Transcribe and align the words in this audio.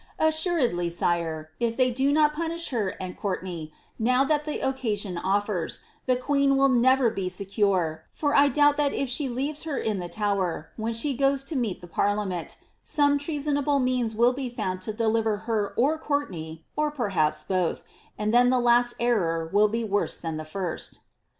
Assuredly, 0.17 0.89
sire, 0.89 1.51
if 1.59 1.77
they 1.77 1.91
do 1.91 2.11
not 2.11 2.33
punish 2.33 2.69
her 2.69 2.95
and 2.99 3.15
Courtenay, 3.15 3.71
now 3.99 4.23
that 4.23 4.45
the 4.45 4.59
occasion 4.59 5.15
offers, 5.15 5.81
the 6.07 6.15
queen 6.15 6.57
will 6.57 6.69
never 6.69 7.11
be 7.11 7.29
secure, 7.29 8.05
for 8.11 8.33
I 8.33 8.47
doubt 8.47 8.77
that 8.77 8.93
if 8.93 9.09
she 9.09 9.29
leaves 9.29 9.61
her 9.65 9.77
in 9.77 9.99
the 9.99 10.09
Tower, 10.09 10.71
when 10.75 10.93
she 10.93 11.15
goes 11.15 11.43
to 11.43 11.55
meet 11.55 11.81
the 11.81 11.87
parliament, 11.87 12.57
some 12.83 13.19
trcasonai)le 13.19 13.79
means 13.83 14.15
will 14.15 14.33
be 14.33 14.49
found 14.49 14.81
to 14.81 14.91
deliver 14.91 15.37
her 15.45 15.71
or 15.77 15.99
Courtenay, 15.99 16.63
or 16.75 16.89
perhaps 16.89 17.43
both, 17.43 17.83
and 18.17 18.33
then 18.33 18.49
the 18.49 18.59
last 18.59 18.95
error 18.99 19.51
will 19.53 19.67
be 19.67 19.83
worse 19.83 20.17
than 20.17 20.37
the 20.37 20.45
first." 20.45 21.01